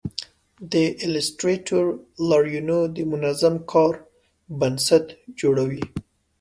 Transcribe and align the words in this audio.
د 0.71 0.73
ایلیسټریټر 1.01 1.85
لایرونه 2.29 2.77
د 2.95 2.97
منظم 3.11 3.55
کار 3.71 3.93
بنسټ 4.59 5.05
جوړوي. 5.39 5.85